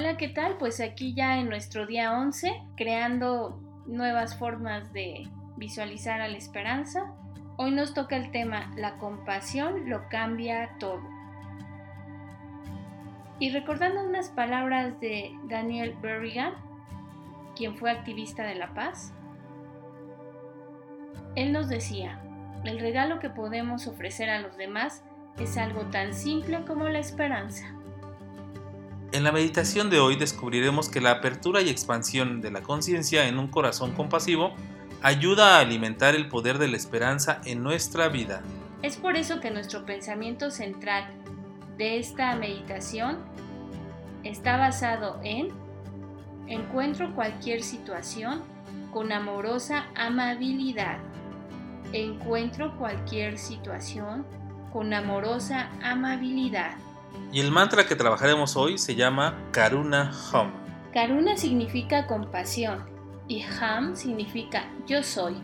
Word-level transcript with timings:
Hola, 0.00 0.16
¿qué 0.16 0.28
tal? 0.28 0.56
Pues 0.56 0.80
aquí 0.80 1.12
ya 1.12 1.36
en 1.40 1.50
nuestro 1.50 1.84
día 1.84 2.18
11, 2.18 2.58
creando 2.74 3.60
nuevas 3.84 4.34
formas 4.34 4.94
de 4.94 5.28
visualizar 5.58 6.22
a 6.22 6.28
la 6.28 6.38
esperanza. 6.38 7.12
Hoy 7.58 7.70
nos 7.72 7.92
toca 7.92 8.16
el 8.16 8.30
tema 8.30 8.72
La 8.76 8.96
compasión 8.96 9.90
lo 9.90 10.08
cambia 10.08 10.70
todo. 10.78 11.02
Y 13.38 13.50
recordando 13.50 14.02
unas 14.02 14.30
palabras 14.30 14.98
de 15.00 15.32
Daniel 15.50 15.94
Berrigan, 16.00 16.54
quien 17.54 17.76
fue 17.76 17.90
activista 17.90 18.44
de 18.44 18.54
la 18.54 18.72
paz, 18.72 19.12
él 21.36 21.52
nos 21.52 21.68
decía, 21.68 22.22
el 22.64 22.80
regalo 22.80 23.18
que 23.18 23.28
podemos 23.28 23.86
ofrecer 23.86 24.30
a 24.30 24.40
los 24.40 24.56
demás 24.56 25.04
es 25.38 25.58
algo 25.58 25.82
tan 25.90 26.14
simple 26.14 26.64
como 26.64 26.88
la 26.88 27.00
esperanza. 27.00 27.74
En 29.12 29.24
la 29.24 29.32
meditación 29.32 29.90
de 29.90 29.98
hoy 29.98 30.14
descubriremos 30.14 30.88
que 30.88 31.00
la 31.00 31.10
apertura 31.10 31.60
y 31.62 31.68
expansión 31.68 32.40
de 32.40 32.52
la 32.52 32.62
conciencia 32.62 33.26
en 33.26 33.40
un 33.40 33.48
corazón 33.48 33.90
compasivo 33.92 34.52
ayuda 35.02 35.56
a 35.56 35.60
alimentar 35.60 36.14
el 36.14 36.28
poder 36.28 36.58
de 36.58 36.68
la 36.68 36.76
esperanza 36.76 37.40
en 37.44 37.64
nuestra 37.64 38.08
vida. 38.08 38.42
Es 38.82 38.96
por 38.96 39.16
eso 39.16 39.40
que 39.40 39.50
nuestro 39.50 39.84
pensamiento 39.84 40.52
central 40.52 41.10
de 41.76 41.98
esta 41.98 42.36
meditación 42.36 43.18
está 44.22 44.56
basado 44.56 45.18
en 45.24 45.48
encuentro 46.46 47.12
cualquier 47.16 47.64
situación 47.64 48.42
con 48.92 49.10
amorosa 49.10 49.86
amabilidad. 49.96 50.98
Encuentro 51.92 52.76
cualquier 52.78 53.38
situación 53.38 54.24
con 54.72 54.94
amorosa 54.94 55.68
amabilidad. 55.82 56.76
Y 57.32 57.40
el 57.40 57.50
mantra 57.50 57.86
que 57.86 57.96
trabajaremos 57.96 58.56
hoy 58.56 58.78
se 58.78 58.94
llama 58.94 59.38
Karuna 59.52 60.12
Hum. 60.32 60.50
Karuna 60.92 61.36
significa 61.36 62.06
compasión 62.06 62.84
y 63.28 63.42
Ham 63.42 63.94
significa 63.94 64.64
yo 64.86 65.04
soy. 65.04 65.36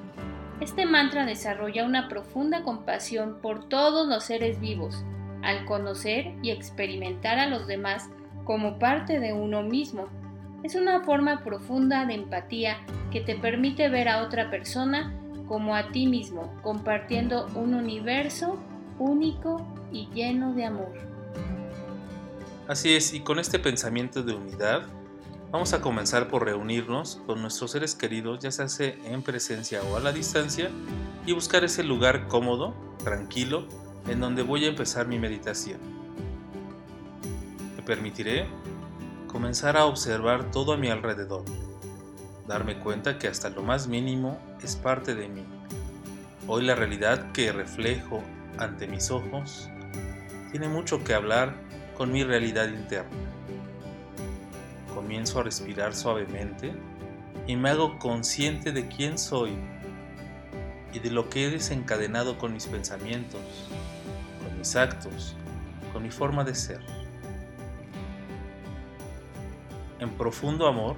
Este 0.60 0.86
mantra 0.86 1.24
desarrolla 1.24 1.84
una 1.84 2.08
profunda 2.08 2.62
compasión 2.62 3.38
por 3.40 3.68
todos 3.68 4.08
los 4.08 4.24
seres 4.24 4.58
vivos, 4.58 5.04
al 5.42 5.64
conocer 5.66 6.34
y 6.42 6.50
experimentar 6.50 7.38
a 7.38 7.46
los 7.46 7.66
demás 7.66 8.10
como 8.44 8.78
parte 8.78 9.20
de 9.20 9.32
uno 9.32 9.62
mismo. 9.62 10.08
Es 10.64 10.74
una 10.74 11.02
forma 11.02 11.44
profunda 11.44 12.06
de 12.06 12.14
empatía 12.14 12.78
que 13.12 13.20
te 13.20 13.36
permite 13.36 13.88
ver 13.88 14.08
a 14.08 14.22
otra 14.22 14.50
persona 14.50 15.12
como 15.46 15.76
a 15.76 15.92
ti 15.92 16.06
mismo, 16.06 16.52
compartiendo 16.62 17.46
un 17.54 17.74
universo 17.74 18.58
único 18.98 19.64
y 19.92 20.08
lleno 20.12 20.54
de 20.54 20.64
amor. 20.64 21.15
Así 22.68 22.94
es, 22.94 23.14
y 23.14 23.20
con 23.20 23.38
este 23.38 23.60
pensamiento 23.60 24.24
de 24.24 24.34
unidad, 24.34 24.82
vamos 25.52 25.72
a 25.72 25.80
comenzar 25.80 26.26
por 26.26 26.44
reunirnos 26.44 27.22
con 27.24 27.40
nuestros 27.40 27.70
seres 27.70 27.94
queridos, 27.94 28.40
ya 28.40 28.50
sea 28.50 28.66
en 29.04 29.22
presencia 29.22 29.84
o 29.84 29.96
a 29.96 30.00
la 30.00 30.10
distancia, 30.10 30.68
y 31.24 31.32
buscar 31.32 31.62
ese 31.62 31.84
lugar 31.84 32.26
cómodo, 32.26 32.74
tranquilo, 33.04 33.68
en 34.08 34.18
donde 34.18 34.42
voy 34.42 34.64
a 34.64 34.68
empezar 34.68 35.06
mi 35.06 35.16
meditación. 35.16 35.78
Me 37.76 37.82
permitiré 37.84 38.48
comenzar 39.28 39.76
a 39.76 39.84
observar 39.84 40.50
todo 40.50 40.72
a 40.72 40.76
mi 40.76 40.88
alrededor, 40.88 41.44
darme 42.48 42.80
cuenta 42.80 43.16
que 43.16 43.28
hasta 43.28 43.48
lo 43.48 43.62
más 43.62 43.86
mínimo 43.86 44.40
es 44.60 44.74
parte 44.74 45.14
de 45.14 45.28
mí. 45.28 45.44
Hoy 46.48 46.64
la 46.64 46.74
realidad 46.74 47.30
que 47.30 47.52
reflejo 47.52 48.24
ante 48.58 48.88
mis 48.88 49.12
ojos 49.12 49.68
tiene 50.50 50.68
mucho 50.68 51.04
que 51.04 51.14
hablar 51.14 51.65
con 51.96 52.12
mi 52.12 52.24
realidad 52.24 52.68
interna. 52.68 53.16
Comienzo 54.94 55.40
a 55.40 55.42
respirar 55.42 55.94
suavemente 55.94 56.72
y 57.46 57.56
me 57.56 57.70
hago 57.70 57.98
consciente 57.98 58.72
de 58.72 58.86
quién 58.88 59.18
soy 59.18 59.52
y 60.92 60.98
de 60.98 61.10
lo 61.10 61.28
que 61.30 61.46
he 61.46 61.50
desencadenado 61.50 62.38
con 62.38 62.52
mis 62.52 62.66
pensamientos, 62.66 63.40
con 64.42 64.58
mis 64.58 64.76
actos, 64.76 65.34
con 65.92 66.02
mi 66.02 66.10
forma 66.10 66.44
de 66.44 66.54
ser. 66.54 66.80
En 69.98 70.10
profundo 70.10 70.66
amor, 70.66 70.96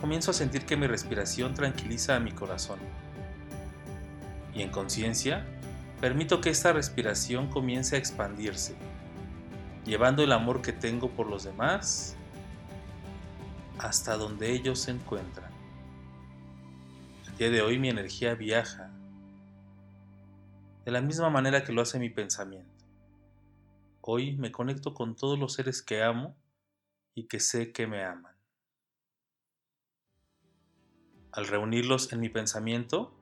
comienzo 0.00 0.30
a 0.30 0.34
sentir 0.34 0.66
que 0.66 0.76
mi 0.76 0.86
respiración 0.86 1.54
tranquiliza 1.54 2.16
a 2.16 2.20
mi 2.20 2.32
corazón. 2.32 2.78
Y 4.54 4.60
en 4.60 4.70
conciencia, 4.70 5.46
permito 6.00 6.42
que 6.42 6.50
esta 6.50 6.72
respiración 6.72 7.48
comience 7.48 7.96
a 7.96 7.98
expandirse 7.98 8.74
llevando 9.84 10.22
el 10.22 10.32
amor 10.32 10.62
que 10.62 10.72
tengo 10.72 11.10
por 11.10 11.28
los 11.28 11.44
demás 11.44 12.16
hasta 13.78 14.16
donde 14.16 14.52
ellos 14.52 14.78
se 14.78 14.92
encuentran. 14.92 15.50
El 17.26 17.36
día 17.36 17.50
de 17.50 17.62
hoy 17.62 17.78
mi 17.78 17.88
energía 17.88 18.34
viaja 18.34 18.90
de 20.84 20.90
la 20.90 21.00
misma 21.00 21.30
manera 21.30 21.64
que 21.64 21.72
lo 21.72 21.82
hace 21.82 21.98
mi 21.98 22.10
pensamiento. 22.10 22.70
Hoy 24.00 24.36
me 24.36 24.50
conecto 24.50 24.94
con 24.94 25.14
todos 25.14 25.38
los 25.38 25.54
seres 25.54 25.82
que 25.82 26.02
amo 26.02 26.36
y 27.14 27.28
que 27.28 27.40
sé 27.40 27.72
que 27.72 27.86
me 27.86 28.04
aman. 28.04 28.34
Al 31.30 31.46
reunirlos 31.46 32.12
en 32.12 32.20
mi 32.20 32.28
pensamiento, 32.28 33.14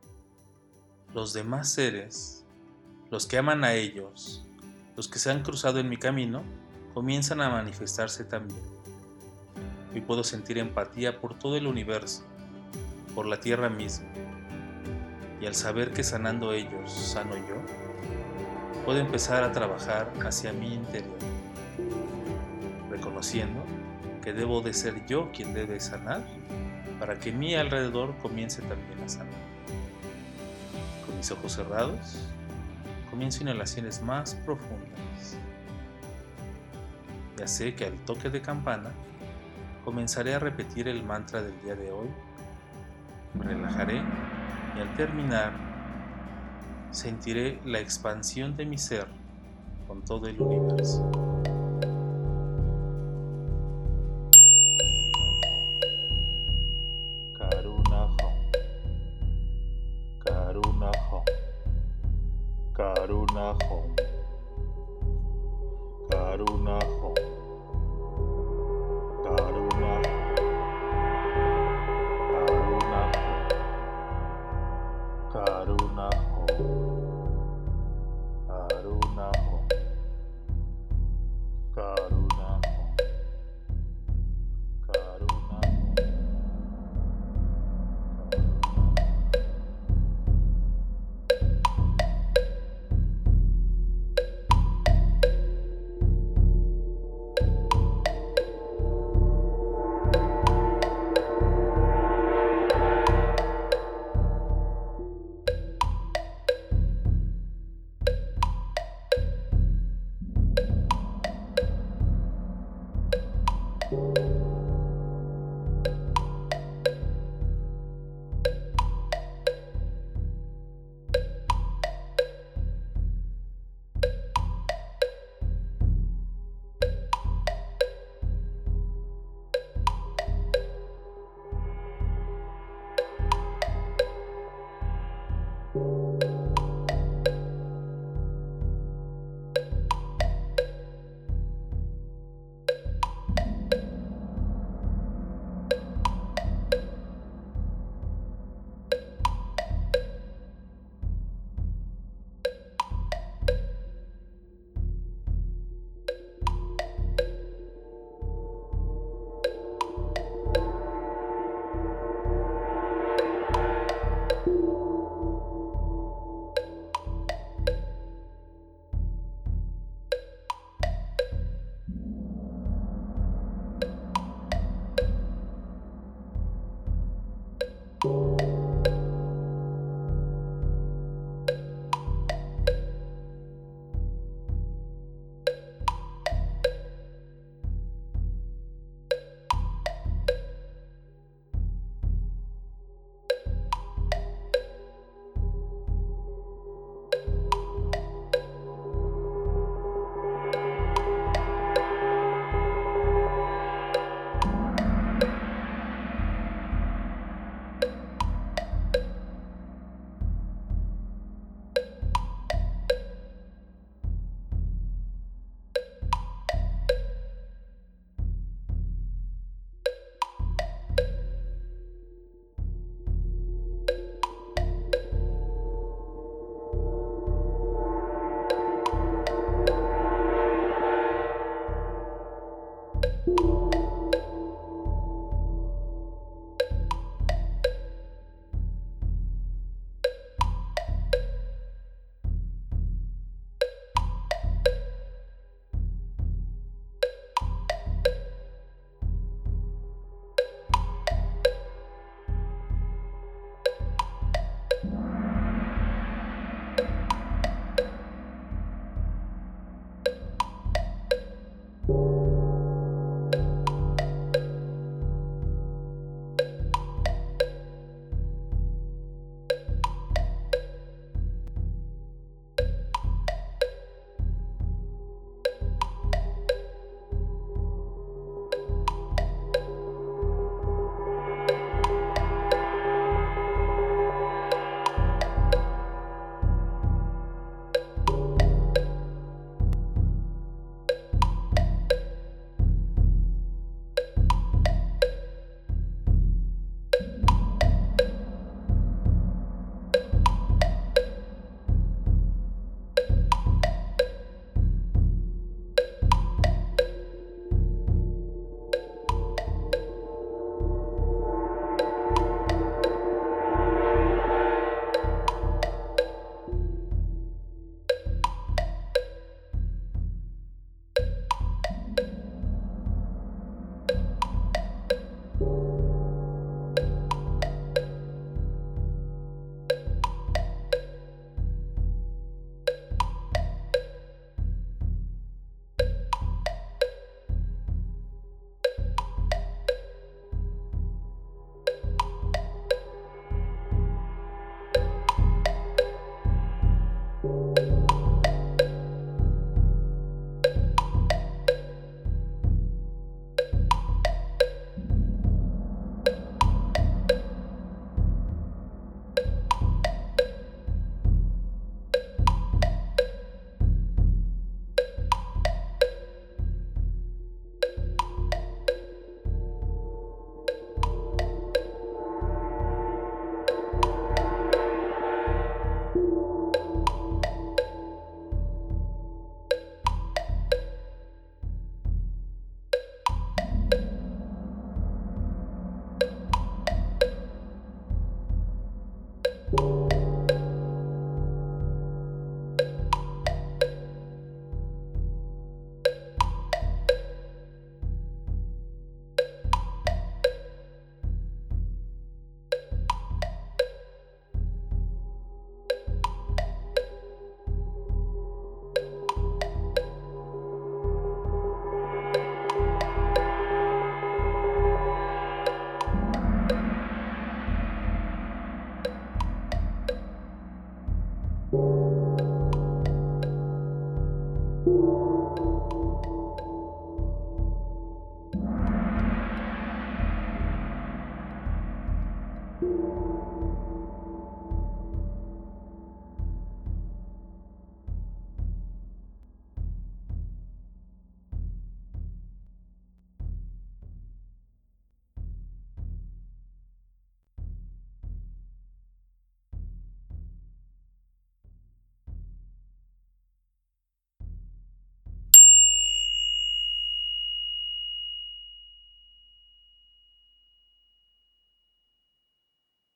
los 1.15 1.33
demás 1.33 1.71
seres, 1.71 2.45
los 3.11 3.27
que 3.27 3.39
aman 3.39 3.63
a 3.63 3.75
ellos, 3.75 4.50
los 5.01 5.09
que 5.09 5.19
se 5.19 5.31
han 5.31 5.43
cruzado 5.43 5.79
en 5.79 5.89
mi 5.89 5.97
camino 5.97 6.43
comienzan 6.93 7.41
a 7.41 7.49
manifestarse 7.49 8.23
también. 8.23 8.61
Y 9.95 10.03
puedo 10.03 10.23
sentir 10.23 10.59
empatía 10.59 11.23
por 11.23 11.39
todo 11.39 11.57
el 11.57 11.67
universo, 11.67 12.23
por 13.15 13.25
la 13.25 13.41
tierra 13.41 13.71
misma. 13.71 14.09
Y 15.41 15.47
al 15.47 15.55
saber 15.55 15.95
que 15.95 16.05
sanando 16.05 16.53
ellos, 16.53 16.93
sano 16.93 17.35
yo, 17.35 17.57
puedo 18.85 18.99
empezar 18.99 19.43
a 19.43 19.53
trabajar 19.53 20.13
hacia 20.23 20.53
mi 20.53 20.75
interior, 20.75 21.17
reconociendo 22.91 23.65
que 24.23 24.35
debo 24.35 24.61
de 24.61 24.75
ser 24.75 25.07
yo 25.07 25.33
quien 25.33 25.55
debe 25.55 25.81
sanar 25.81 26.23
para 26.99 27.19
que 27.19 27.33
mi 27.33 27.55
alrededor 27.55 28.19
comience 28.19 28.61
también 28.61 29.03
a 29.03 29.09
sanar. 29.09 29.33
Con 31.07 31.17
mis 31.17 31.31
ojos 31.31 31.55
cerrados, 31.55 32.19
inhalaciones 33.21 34.03
más 34.03 34.35
profundas. 34.47 35.39
Ya 37.37 37.47
sé 37.47 37.75
que 37.75 37.87
al 37.87 37.97
toque 38.05 38.31
de 38.31 38.41
campana 38.41 38.91
comenzaré 39.85 40.35
a 40.35 40.39
repetir 40.39 40.89
el 40.89 41.03
mantra 41.03 41.43
del 41.43 41.61
día 41.63 41.75
de 41.75 41.91
hoy, 41.91 42.09
me 43.35 43.45
relajaré 43.45 44.03
y 44.77 44.81
al 44.81 44.95
terminar 44.97 45.53
sentiré 46.91 47.61
la 47.65 47.79
expansión 47.79 48.57
de 48.57 48.67
mi 48.67 48.79
ser 48.79 49.07
con 49.87 50.05
todo 50.05 50.27
el 50.27 50.41
universo. 50.41 51.30
Karuna 66.41 66.79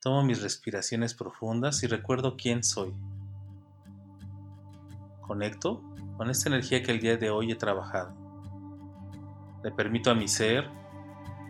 Tomo 0.05 0.21
mis 0.21 0.43
respiraciones 0.43 1.15
profundas 1.15 1.81
y 1.81 1.87
recuerdo 1.87 2.37
quién 2.37 2.63
soy. 2.63 2.93
Conecto 5.21 5.81
con 6.15 6.29
esta 6.29 6.47
energía 6.47 6.83
que 6.83 6.91
el 6.91 6.99
día 6.99 7.17
de 7.17 7.31
hoy 7.31 7.51
he 7.51 7.55
trabajado. 7.55 8.13
Le 9.63 9.71
permito 9.71 10.11
a 10.11 10.13
mi 10.13 10.27
ser 10.27 10.69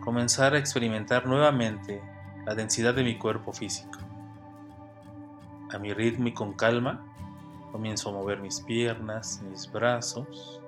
comenzar 0.00 0.54
a 0.54 0.58
experimentar 0.58 1.26
nuevamente 1.26 2.00
la 2.46 2.54
densidad 2.54 2.94
de 2.94 3.04
mi 3.04 3.18
cuerpo 3.18 3.52
físico. 3.52 3.98
A 5.70 5.76
mi 5.76 5.92
ritmo 5.92 6.28
y 6.28 6.32
con 6.32 6.54
calma 6.54 7.04
comienzo 7.72 8.08
a 8.08 8.12
mover 8.12 8.40
mis 8.40 8.62
piernas, 8.62 9.42
mis 9.50 9.70
brazos. 9.70 10.62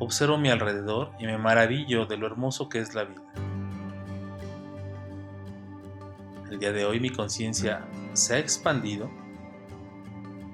Observo 0.00 0.38
mi 0.38 0.48
alrededor 0.48 1.12
y 1.20 1.26
me 1.26 1.38
maravillo 1.38 2.04
de 2.04 2.16
lo 2.16 2.26
hermoso 2.26 2.68
que 2.68 2.80
es 2.80 2.96
la 2.96 3.04
vida. 3.04 3.22
El 6.50 6.60
día 6.60 6.70
de 6.70 6.84
hoy 6.84 7.00
mi 7.00 7.10
conciencia 7.10 7.84
se 8.12 8.36
ha 8.36 8.38
expandido 8.38 9.10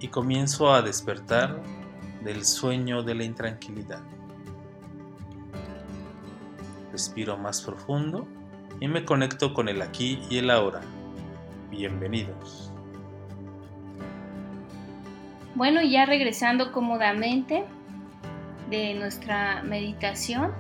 y 0.01 0.09
comienzo 0.09 0.73
a 0.73 0.81
despertar 0.81 1.63
del 2.25 2.47
sueño 2.47 3.03
de 3.03 3.15
la 3.15 3.25
intranquilidad. 3.25 4.01
Respiro 6.91 7.37
más 7.37 7.61
profundo 7.61 8.27
y 8.81 8.89
me 8.89 9.05
conecto 9.05 9.53
con 9.53 9.69
el 9.69 9.83
aquí 9.83 10.19
y 10.31 10.39
el 10.39 10.51
ahora. 10.51 10.81
Bienvenidos. 11.71 12.73
Bueno, 15.55 15.83
ya 15.83 16.07
regresando 16.07 16.73
cómodamente 16.73 17.65
de 18.71 18.95
nuestra 18.95 19.63
meditación, 19.63 20.53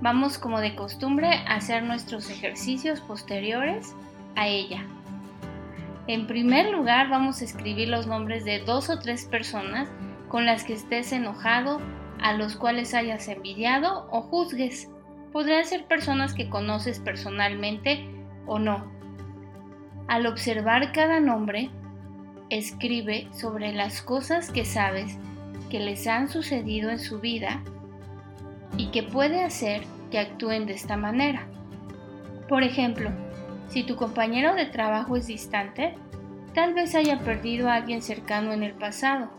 vamos 0.00 0.38
como 0.38 0.60
de 0.60 0.74
costumbre 0.74 1.34
a 1.46 1.56
hacer 1.56 1.82
nuestros 1.82 2.30
ejercicios 2.30 3.00
posteriores 3.02 3.94
a 4.36 4.48
ella. 4.48 4.84
En 6.06 6.26
primer 6.26 6.70
lugar 6.70 7.08
vamos 7.08 7.40
a 7.40 7.44
escribir 7.44 7.88
los 7.88 8.06
nombres 8.06 8.44
de 8.44 8.60
dos 8.60 8.90
o 8.90 8.98
tres 8.98 9.24
personas 9.24 9.88
con 10.28 10.44
las 10.44 10.64
que 10.64 10.74
estés 10.74 11.12
enojado, 11.12 11.80
a 12.20 12.32
los 12.34 12.56
cuales 12.56 12.94
hayas 12.94 13.28
envidiado 13.28 14.06
o 14.10 14.22
juzgues. 14.22 14.90
Podrían 15.32 15.64
ser 15.64 15.86
personas 15.86 16.34
que 16.34 16.48
conoces 16.48 17.00
personalmente 17.00 18.08
o 18.46 18.58
no. 18.58 18.84
Al 20.08 20.26
observar 20.26 20.92
cada 20.92 21.20
nombre, 21.20 21.70
escribe 22.50 23.28
sobre 23.32 23.72
las 23.72 24.02
cosas 24.02 24.50
que 24.50 24.64
sabes 24.64 25.18
que 25.70 25.80
les 25.80 26.06
han 26.06 26.28
sucedido 26.28 26.90
en 26.90 26.98
su 26.98 27.20
vida 27.20 27.62
y 28.76 28.90
que 28.90 29.02
puede 29.02 29.42
hacer 29.42 29.82
que 30.10 30.18
actúen 30.18 30.66
de 30.66 30.74
esta 30.74 30.96
manera. 30.96 31.46
Por 32.48 32.62
ejemplo, 32.62 33.10
si 33.68 33.82
tu 33.82 33.96
compañero 33.96 34.54
de 34.54 34.66
trabajo 34.66 35.16
es 35.16 35.26
distante, 35.26 35.94
tal 36.54 36.74
vez 36.74 36.94
haya 36.94 37.20
perdido 37.20 37.68
a 37.68 37.74
alguien 37.74 38.02
cercano 38.02 38.52
en 38.52 38.62
el 38.62 38.72
pasado. 38.72 39.30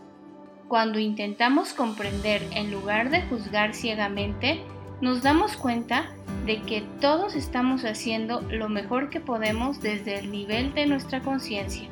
Cuando 0.68 0.98
intentamos 0.98 1.72
comprender 1.72 2.42
en 2.52 2.70
lugar 2.70 3.10
de 3.10 3.22
juzgar 3.22 3.74
ciegamente, 3.74 4.62
nos 5.00 5.22
damos 5.22 5.56
cuenta 5.56 6.10
de 6.44 6.62
que 6.62 6.82
todos 7.00 7.34
estamos 7.34 7.84
haciendo 7.84 8.40
lo 8.42 8.68
mejor 8.68 9.10
que 9.10 9.20
podemos 9.20 9.80
desde 9.80 10.18
el 10.18 10.30
nivel 10.30 10.74
de 10.74 10.86
nuestra 10.86 11.20
conciencia. 11.20 11.88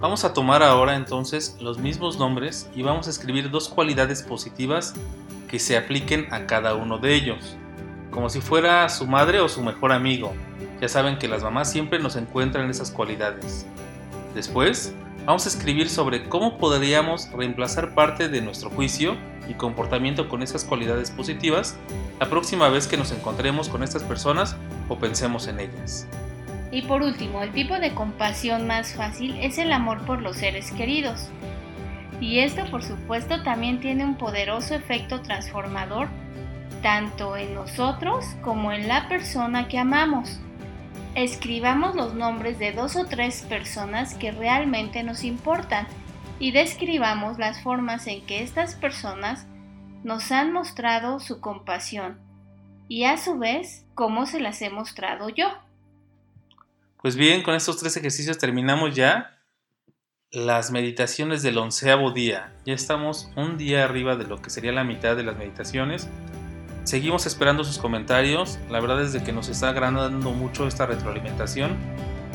Vamos 0.00 0.24
a 0.24 0.32
tomar 0.32 0.62
ahora 0.62 0.94
entonces 0.94 1.56
los 1.60 1.78
mismos 1.78 2.18
nombres 2.18 2.70
y 2.74 2.82
vamos 2.82 3.08
a 3.08 3.10
escribir 3.10 3.50
dos 3.50 3.68
cualidades 3.68 4.22
positivas 4.22 4.94
que 5.48 5.58
se 5.58 5.76
apliquen 5.76 6.32
a 6.32 6.46
cada 6.46 6.76
uno 6.76 6.98
de 6.98 7.14
ellos, 7.14 7.56
como 8.12 8.30
si 8.30 8.40
fuera 8.40 8.88
su 8.88 9.06
madre 9.06 9.40
o 9.40 9.48
su 9.48 9.60
mejor 9.62 9.90
amigo, 9.90 10.32
ya 10.80 10.88
saben 10.88 11.18
que 11.18 11.28
las 11.28 11.42
mamás 11.42 11.70
siempre 11.70 11.98
nos 11.98 12.16
encuentran 12.16 12.70
esas 12.70 12.90
cualidades. 12.90 13.66
Después, 14.34 14.94
vamos 15.26 15.46
a 15.46 15.48
escribir 15.48 15.88
sobre 15.88 16.28
cómo 16.28 16.58
podríamos 16.58 17.30
reemplazar 17.32 17.94
parte 17.94 18.28
de 18.28 18.40
nuestro 18.40 18.70
juicio 18.70 19.16
y 19.48 19.54
comportamiento 19.54 20.28
con 20.28 20.42
esas 20.42 20.64
cualidades 20.64 21.10
positivas 21.10 21.76
la 22.20 22.28
próxima 22.28 22.68
vez 22.68 22.86
que 22.86 22.96
nos 22.96 23.12
encontremos 23.12 23.68
con 23.68 23.82
estas 23.82 24.02
personas 24.02 24.56
o 24.88 24.98
pensemos 24.98 25.48
en 25.48 25.60
ellas. 25.60 26.06
Y 26.70 26.82
por 26.82 27.02
último, 27.02 27.42
el 27.42 27.52
tipo 27.52 27.78
de 27.78 27.94
compasión 27.94 28.66
más 28.66 28.92
fácil 28.94 29.36
es 29.40 29.58
el 29.58 29.72
amor 29.72 30.04
por 30.04 30.20
los 30.20 30.36
seres 30.36 30.70
queridos. 30.72 31.28
Y 32.20 32.40
esto 32.40 32.64
por 32.70 32.82
supuesto 32.82 33.42
también 33.42 33.80
tiene 33.80 34.04
un 34.04 34.16
poderoso 34.16 34.74
efecto 34.74 35.22
transformador 35.22 36.08
tanto 36.82 37.36
en 37.36 37.54
nosotros 37.54 38.24
como 38.42 38.72
en 38.72 38.86
la 38.86 39.08
persona 39.08 39.68
que 39.68 39.78
amamos 39.78 40.40
escribamos 41.24 41.96
los 41.96 42.14
nombres 42.14 42.58
de 42.58 42.72
dos 42.72 42.96
o 42.96 43.04
tres 43.06 43.42
personas 43.42 44.14
que 44.14 44.30
realmente 44.30 45.02
nos 45.02 45.24
importan 45.24 45.86
y 46.38 46.52
describamos 46.52 47.38
las 47.38 47.60
formas 47.62 48.06
en 48.06 48.24
que 48.24 48.42
estas 48.42 48.76
personas 48.76 49.46
nos 50.04 50.30
han 50.30 50.52
mostrado 50.52 51.18
su 51.18 51.40
compasión 51.40 52.18
y 52.88 53.04
a 53.04 53.16
su 53.16 53.38
vez 53.38 53.84
cómo 53.94 54.26
se 54.26 54.40
las 54.40 54.62
he 54.62 54.70
mostrado 54.70 55.28
yo. 55.28 55.48
Pues 57.02 57.16
bien, 57.16 57.42
con 57.42 57.54
estos 57.54 57.78
tres 57.78 57.96
ejercicios 57.96 58.38
terminamos 58.38 58.94
ya 58.94 59.38
las 60.30 60.70
meditaciones 60.70 61.42
del 61.42 61.58
onceavo 61.58 62.12
día. 62.12 62.52
Ya 62.64 62.74
estamos 62.74 63.30
un 63.34 63.56
día 63.58 63.84
arriba 63.84 64.16
de 64.16 64.24
lo 64.24 64.40
que 64.40 64.50
sería 64.50 64.72
la 64.72 64.84
mitad 64.84 65.16
de 65.16 65.24
las 65.24 65.36
meditaciones. 65.36 66.08
Seguimos 66.88 67.26
esperando 67.26 67.64
sus 67.64 67.76
comentarios. 67.76 68.58
La 68.70 68.80
verdad 68.80 69.02
es 69.02 69.12
de 69.12 69.22
que 69.22 69.30
nos 69.30 69.50
está 69.50 69.68
agradando 69.68 70.30
mucho 70.30 70.66
esta 70.66 70.86
retroalimentación. 70.86 71.76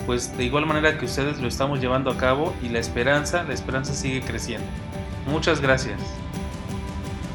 Pues 0.06 0.38
de 0.38 0.44
igual 0.44 0.68
manera 0.68 1.00
que 1.00 1.06
ustedes 1.06 1.40
lo 1.40 1.48
estamos 1.48 1.80
llevando 1.80 2.12
a 2.12 2.18
cabo 2.18 2.54
y 2.62 2.70
la 2.70 2.78
esperanza, 2.78 3.42
la 3.46 3.56
esperanza 3.56 3.96
sigue 3.96 4.22
creciendo. 4.22 4.68
Muchas 5.26 5.60
gracias. 5.60 6.00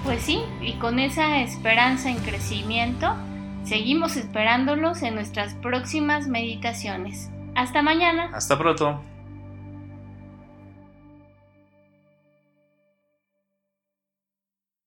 Pues 0.04 0.22
sí, 0.22 0.42
y 0.60 0.74
con 0.74 1.00
esa 1.00 1.40
esperanza 1.40 2.08
en 2.08 2.18
crecimiento, 2.18 3.16
seguimos 3.64 4.16
esperándolos 4.16 5.02
en 5.02 5.16
nuestras 5.16 5.54
próximas 5.54 6.28
meditaciones. 6.28 7.30
Hasta 7.56 7.82
mañana. 7.82 8.30
Hasta 8.32 8.56
pronto. 8.56 9.02